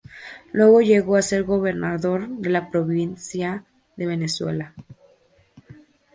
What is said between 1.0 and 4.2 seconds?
a ser gobernador de la Provincia de